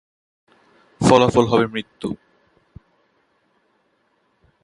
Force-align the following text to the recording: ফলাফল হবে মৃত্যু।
ফলাফল 1.01 1.45
হবে 1.47 1.65
মৃত্যু। 1.67 2.09